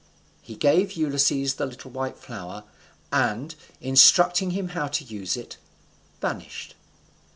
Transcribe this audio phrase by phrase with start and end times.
[0.41, 2.63] He gave Ulysses the little white flower,
[3.11, 5.57] and, instructing him how to use it,
[6.19, 6.73] vanished.